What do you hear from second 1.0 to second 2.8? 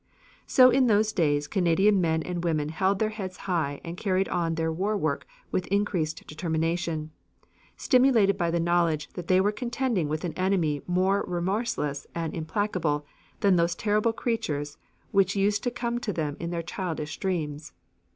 days Canadian men and women